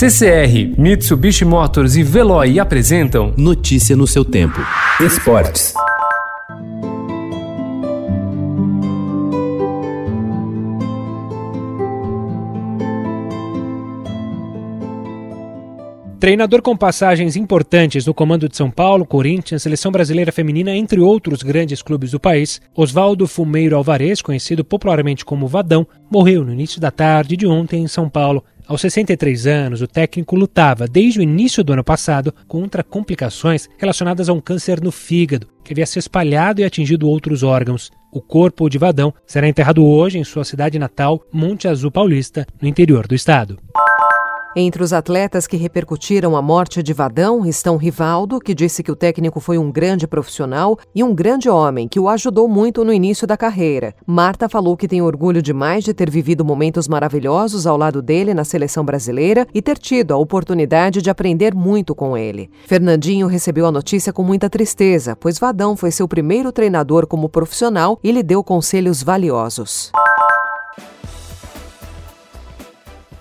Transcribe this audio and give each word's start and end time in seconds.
CCR, 0.00 0.80
Mitsubishi 0.80 1.44
Motors 1.44 1.94
e 1.94 2.02
Veloy 2.02 2.58
apresentam 2.58 3.34
Notícia 3.36 3.94
no 3.94 4.06
seu 4.06 4.24
tempo. 4.24 4.58
Esportes. 4.98 5.74
Treinador 16.18 16.62
com 16.62 16.74
passagens 16.74 17.36
importantes 17.36 18.06
no 18.06 18.14
comando 18.14 18.48
de 18.48 18.56
São 18.56 18.70
Paulo, 18.70 19.04
Corinthians, 19.04 19.62
Seleção 19.62 19.92
Brasileira 19.92 20.32
Feminina, 20.32 20.74
entre 20.74 21.00
outros 21.00 21.42
grandes 21.42 21.82
clubes 21.82 22.10
do 22.10 22.20
país, 22.20 22.58
Oswaldo 22.74 23.26
Fumeiro 23.26 23.76
Alvarez, 23.76 24.22
conhecido 24.22 24.64
popularmente 24.64 25.26
como 25.26 25.46
Vadão, 25.46 25.86
morreu 26.10 26.42
no 26.42 26.52
início 26.52 26.80
da 26.80 26.90
tarde 26.90 27.36
de 27.36 27.46
ontem 27.46 27.82
em 27.82 27.88
São 27.88 28.08
Paulo. 28.08 28.44
Aos 28.70 28.82
63 28.82 29.48
anos, 29.48 29.82
o 29.82 29.88
técnico 29.88 30.36
lutava 30.36 30.86
desde 30.86 31.18
o 31.18 31.22
início 31.22 31.64
do 31.64 31.72
ano 31.72 31.82
passado 31.82 32.32
contra 32.46 32.84
complicações 32.84 33.68
relacionadas 33.76 34.28
a 34.28 34.32
um 34.32 34.40
câncer 34.40 34.80
no 34.80 34.92
fígado, 34.92 35.48
que 35.64 35.72
havia 35.72 35.84
se 35.84 35.98
espalhado 35.98 36.60
e 36.60 36.64
atingido 36.64 37.08
outros 37.08 37.42
órgãos. 37.42 37.90
O 38.12 38.20
corpo 38.20 38.68
de 38.68 38.78
Vadão 38.78 39.12
será 39.26 39.48
enterrado 39.48 39.84
hoje 39.84 40.18
em 40.18 40.24
sua 40.24 40.44
cidade 40.44 40.78
natal, 40.78 41.20
Monte 41.32 41.66
Azul 41.66 41.90
Paulista, 41.90 42.46
no 42.62 42.68
interior 42.68 43.08
do 43.08 43.14
estado. 43.16 43.58
Entre 44.56 44.82
os 44.82 44.92
atletas 44.92 45.46
que 45.46 45.56
repercutiram 45.56 46.36
a 46.36 46.42
morte 46.42 46.82
de 46.82 46.92
Vadão 46.92 47.46
estão 47.46 47.76
Rivaldo, 47.76 48.40
que 48.40 48.52
disse 48.52 48.82
que 48.82 48.90
o 48.90 48.96
técnico 48.96 49.38
foi 49.38 49.56
um 49.58 49.70
grande 49.70 50.08
profissional 50.08 50.76
e 50.92 51.04
um 51.04 51.14
grande 51.14 51.48
homem 51.48 51.86
que 51.86 52.00
o 52.00 52.08
ajudou 52.08 52.48
muito 52.48 52.84
no 52.84 52.92
início 52.92 53.28
da 53.28 53.36
carreira. 53.36 53.94
Marta 54.04 54.48
falou 54.48 54.76
que 54.76 54.88
tem 54.88 55.00
orgulho 55.00 55.40
demais 55.40 55.84
de 55.84 55.94
ter 55.94 56.10
vivido 56.10 56.44
momentos 56.44 56.88
maravilhosos 56.88 57.64
ao 57.64 57.76
lado 57.76 58.02
dele 58.02 58.34
na 58.34 58.42
seleção 58.42 58.84
brasileira 58.84 59.46
e 59.54 59.62
ter 59.62 59.78
tido 59.78 60.12
a 60.12 60.16
oportunidade 60.16 61.00
de 61.00 61.10
aprender 61.10 61.54
muito 61.54 61.94
com 61.94 62.16
ele. 62.16 62.50
Fernandinho 62.66 63.28
recebeu 63.28 63.66
a 63.66 63.72
notícia 63.72 64.12
com 64.12 64.24
muita 64.24 64.50
tristeza, 64.50 65.14
pois 65.14 65.38
Vadão 65.38 65.76
foi 65.76 65.92
seu 65.92 66.08
primeiro 66.08 66.50
treinador 66.50 67.06
como 67.06 67.28
profissional 67.28 68.00
e 68.02 68.10
lhe 68.10 68.22
deu 68.22 68.42
conselhos 68.42 69.00
valiosos. 69.00 69.92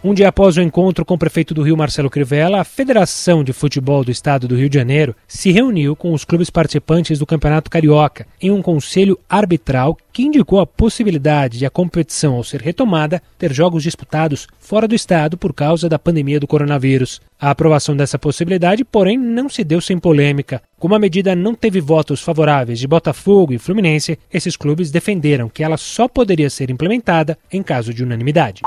Um 0.01 0.13
dia 0.13 0.29
após 0.29 0.55
o 0.55 0.61
encontro 0.61 1.03
com 1.03 1.15
o 1.15 1.17
prefeito 1.17 1.53
do 1.53 1.61
Rio, 1.61 1.75
Marcelo 1.75 2.09
Crivella, 2.09 2.61
a 2.61 2.63
Federação 2.63 3.43
de 3.43 3.51
Futebol 3.51 4.01
do 4.01 4.09
Estado 4.09 4.47
do 4.47 4.55
Rio 4.55 4.69
de 4.69 4.77
Janeiro 4.77 5.13
se 5.27 5.51
reuniu 5.51 5.93
com 5.93 6.13
os 6.13 6.23
clubes 6.23 6.49
participantes 6.49 7.19
do 7.19 7.25
Campeonato 7.25 7.69
Carioca 7.69 8.25
em 8.41 8.49
um 8.49 8.61
conselho 8.61 9.19
arbitral 9.29 9.97
que 10.13 10.23
indicou 10.23 10.61
a 10.61 10.65
possibilidade 10.65 11.57
de 11.57 11.65
a 11.65 11.69
competição, 11.69 12.35
ao 12.35 12.45
ser 12.45 12.61
retomada, 12.61 13.21
ter 13.37 13.51
jogos 13.51 13.83
disputados 13.83 14.47
fora 14.57 14.87
do 14.87 14.95
estado 14.95 15.37
por 15.37 15.53
causa 15.53 15.89
da 15.89 15.99
pandemia 15.99 16.39
do 16.39 16.47
coronavírus. 16.47 17.19
A 17.37 17.49
aprovação 17.49 17.93
dessa 17.93 18.17
possibilidade, 18.17 18.85
porém, 18.85 19.17
não 19.17 19.49
se 19.49 19.65
deu 19.65 19.81
sem 19.81 19.99
polêmica. 19.99 20.61
Como 20.79 20.95
a 20.95 20.99
medida 20.99 21.35
não 21.35 21.53
teve 21.53 21.81
votos 21.81 22.21
favoráveis 22.21 22.79
de 22.79 22.87
Botafogo 22.87 23.51
e 23.51 23.59
Fluminense, 23.59 24.17
esses 24.33 24.55
clubes 24.55 24.91
defenderam 24.91 25.49
que 25.49 25.61
ela 25.61 25.75
só 25.75 26.07
poderia 26.07 26.49
ser 26.49 26.71
implementada 26.71 27.37
em 27.51 27.61
caso 27.61 27.93
de 27.93 28.01
unanimidade. 28.01 28.61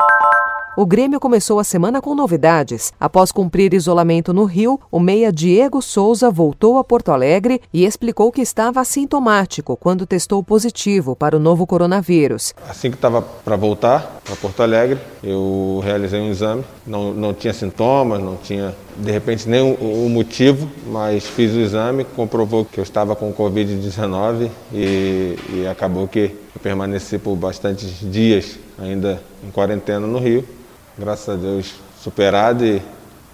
O 0.74 0.86
Grêmio 0.86 1.20
começou 1.20 1.60
a 1.60 1.64
semana 1.64 2.00
com 2.00 2.14
novidades. 2.14 2.94
Após 2.98 3.30
cumprir 3.30 3.74
isolamento 3.74 4.32
no 4.32 4.46
Rio, 4.46 4.80
o 4.90 4.98
meia 4.98 5.30
Diego 5.30 5.82
Souza 5.82 6.30
voltou 6.30 6.78
a 6.78 6.84
Porto 6.84 7.12
Alegre 7.12 7.60
e 7.74 7.84
explicou 7.84 8.32
que 8.32 8.40
estava 8.40 8.80
assintomático 8.80 9.76
quando 9.76 10.06
testou 10.06 10.42
positivo 10.42 11.14
para 11.14 11.36
o 11.36 11.38
novo 11.38 11.66
coronavírus. 11.66 12.54
Assim 12.66 12.88
que 12.88 12.96
estava 12.96 13.20
para 13.20 13.54
voltar 13.54 14.22
para 14.24 14.34
Porto 14.34 14.62
Alegre, 14.62 14.98
eu 15.22 15.78
realizei 15.84 16.18
um 16.18 16.30
exame. 16.30 16.64
Não, 16.86 17.12
não 17.12 17.34
tinha 17.34 17.52
sintomas, 17.52 18.22
não 18.22 18.36
tinha 18.36 18.74
de 18.96 19.12
repente 19.12 19.46
nem 19.46 19.60
o, 19.60 20.08
motivo, 20.08 20.70
mas 20.86 21.26
fiz 21.26 21.52
o 21.52 21.60
exame, 21.60 22.04
comprovou 22.16 22.64
que 22.64 22.80
eu 22.80 22.82
estava 22.82 23.14
com 23.14 23.30
Covid-19 23.30 24.50
e, 24.72 25.38
e 25.52 25.66
acabou 25.70 26.08
que 26.08 26.34
eu 26.54 26.60
permaneci 26.62 27.18
por 27.18 27.36
bastantes 27.36 27.90
dias 28.00 28.58
ainda 28.78 29.22
em 29.46 29.50
quarentena 29.50 30.06
no 30.06 30.18
Rio 30.18 30.61
graças 30.98 31.28
a 31.28 31.36
Deus, 31.36 31.74
superado 32.02 32.64
e 32.64 32.82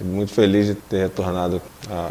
muito 0.00 0.32
feliz 0.32 0.66
de 0.66 0.74
ter 0.74 0.98
retornado 1.02 1.60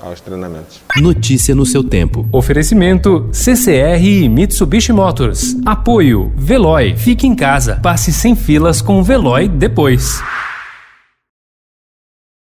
aos 0.02 0.20
treinamentos. 0.20 0.82
Notícia 0.98 1.56
no 1.56 1.66
seu 1.66 1.84
tempo. 1.84 2.28
Oferecimento 2.32 3.30
CCR 3.32 4.04
e 4.04 4.28
Mitsubishi 4.28 4.92
Motors. 4.92 5.56
Apoio 5.66 6.34
Veloy. 6.36 6.96
Fique 6.98 7.26
em 7.26 7.36
casa. 7.36 7.80
Passe 7.82 8.12
sem 8.12 8.36
filas 8.36 8.82
com 8.82 9.00
o 9.00 9.04
Veloy 9.04 9.48
depois. 9.48 10.22